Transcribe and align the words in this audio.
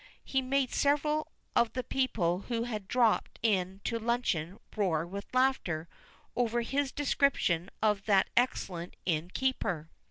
He 0.23 0.41
made 0.41 0.73
several 0.73 1.31
of 1.55 1.73
the 1.73 1.83
people 1.83 2.39
who 2.47 2.63
had 2.63 2.87
dropped 2.87 3.37
in 3.43 3.81
to 3.83 3.99
luncheon 3.99 4.57
roar 4.75 5.05
with 5.05 5.31
laughter 5.31 5.87
over 6.35 6.61
his 6.61 6.91
description 6.91 7.69
of 7.83 8.05
that 8.05 8.31
excellent 8.35 8.95
inn 9.05 9.29
keeper. 9.31 9.91